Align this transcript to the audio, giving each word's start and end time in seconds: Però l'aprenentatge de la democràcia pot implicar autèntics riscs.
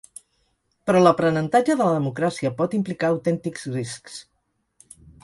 Però 0.89 1.01
l'aprenentatge 1.03 1.75
de 1.81 1.89
la 1.89 1.93
democràcia 1.97 2.53
pot 2.63 2.73
implicar 2.79 3.13
autèntics 3.13 3.69
riscs. 3.77 4.21